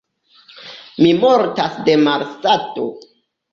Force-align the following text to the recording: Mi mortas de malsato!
Mi 1.01 1.11
mortas 1.19 1.77
de 1.91 1.97
malsato! 2.09 2.89